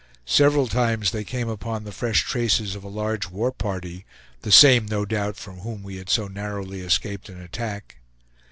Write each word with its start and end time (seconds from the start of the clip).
Several 0.25 0.65
times 0.67 1.11
they 1.11 1.23
came 1.23 1.47
upon 1.47 1.83
the 1.83 1.91
fresh 1.91 2.23
traces 2.25 2.73
of 2.73 2.83
a 2.83 2.87
large 2.87 3.29
war 3.29 3.51
party 3.51 4.03
the 4.41 4.51
same, 4.51 4.87
no 4.87 5.05
doubt, 5.05 5.37
from 5.37 5.59
whom 5.59 5.83
we 5.83 5.97
had 5.97 6.09
so 6.09 6.27
narrowly 6.27 6.81
escaped 6.81 7.29
an 7.29 7.39
attack. 7.39 7.97